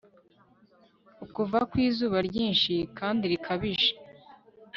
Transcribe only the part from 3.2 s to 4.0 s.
rikabije